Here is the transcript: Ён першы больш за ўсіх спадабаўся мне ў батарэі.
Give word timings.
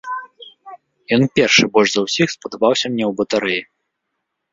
Ён 1.17 1.21
першы 1.39 1.63
больш 1.75 1.89
за 1.95 2.01
ўсіх 2.05 2.27
спадабаўся 2.37 2.85
мне 2.95 3.05
ў 3.09 3.19
батарэі. 3.21 3.59